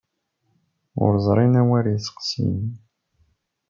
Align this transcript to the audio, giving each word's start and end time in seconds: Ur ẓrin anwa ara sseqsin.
Ur 1.03 1.13
ẓrin 1.25 1.59
anwa 1.59 1.75
ara 1.79 1.93
sseqsin. 1.97 2.59